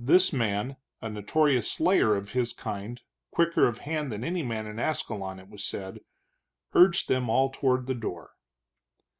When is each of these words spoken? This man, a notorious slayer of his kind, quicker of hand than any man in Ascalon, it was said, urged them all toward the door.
This 0.00 0.32
man, 0.32 0.76
a 1.00 1.08
notorious 1.08 1.70
slayer 1.70 2.16
of 2.16 2.32
his 2.32 2.52
kind, 2.52 3.00
quicker 3.30 3.68
of 3.68 3.78
hand 3.78 4.10
than 4.10 4.24
any 4.24 4.42
man 4.42 4.66
in 4.66 4.80
Ascalon, 4.80 5.38
it 5.38 5.48
was 5.48 5.62
said, 5.64 6.00
urged 6.74 7.06
them 7.06 7.30
all 7.30 7.48
toward 7.48 7.86
the 7.86 7.94
door. 7.94 8.32